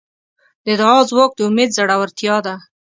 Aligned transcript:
د 0.65 0.67
دعا 0.79 0.99
ځواک 1.09 1.31
د 1.35 1.39
امید 1.49 1.69
زړورتیا 1.77 2.35
ده. 2.45 2.55